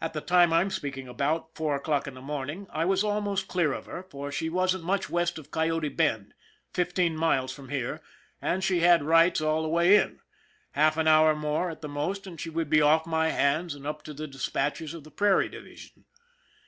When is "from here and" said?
7.52-8.64